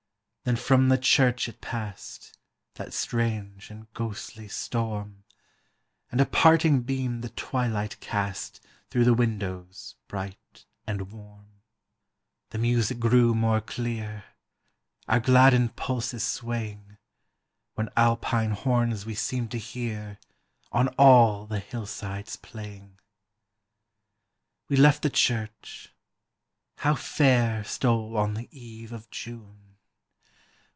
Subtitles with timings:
[0.43, 2.35] Then from the church it passed,
[2.73, 5.23] That strange and ghostly storm,
[6.11, 8.59] And a parting beam the twilight cast
[8.89, 11.45] Through the windows, bright and warm.
[12.49, 12.51] 128 IMMORTALITY.
[12.51, 14.23] The music grew more clear,
[15.07, 16.97] Our gladdened pulses swaying,
[17.75, 20.17] When Alpine horns we seemed to hear
[20.71, 22.97] On all the hillsides playing.
[24.67, 25.93] We left the church:
[26.77, 29.67] how fair Stole on the eve of June